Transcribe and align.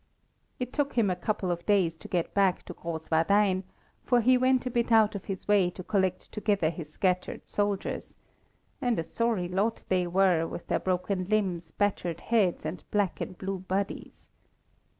It 0.59 0.73
took 0.73 0.93
him 0.93 1.11
a 1.11 1.15
couple 1.15 1.51
of 1.51 1.63
days 1.67 1.95
to 1.97 2.07
get 2.07 2.33
back 2.33 2.65
to 2.65 2.73
Grosswardein, 2.73 3.61
for 4.03 4.19
he 4.19 4.35
went 4.35 4.65
a 4.65 4.71
bit 4.71 4.91
out 4.91 5.13
of 5.13 5.25
his 5.25 5.47
way 5.47 5.69
to 5.69 5.83
collect 5.83 6.31
together 6.31 6.71
his 6.71 6.91
scattered 6.91 7.47
soldiers; 7.47 8.15
and 8.81 8.97
a 8.97 9.03
sorry 9.03 9.47
lot 9.47 9.83
they 9.89 10.07
were, 10.07 10.47
with 10.47 10.65
their 10.65 10.79
broken 10.79 11.25
limbs, 11.27 11.69
battered 11.69 12.21
heads, 12.21 12.65
and 12.65 12.83
black 12.89 13.21
and 13.21 13.37
blue 13.37 13.59
bodies. 13.59 14.31